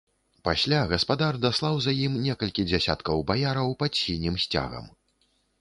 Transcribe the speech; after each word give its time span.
Пасля 0.47 0.79
гаспадар 0.93 1.37
даслаў 1.43 1.77
за 1.87 1.93
ім 2.05 2.17
некалькі 2.25 2.67
дзясяткаў 2.71 3.23
баяраў 3.33 3.69
пад 3.85 3.91
сінім 4.03 4.35
сцягам. 4.47 4.91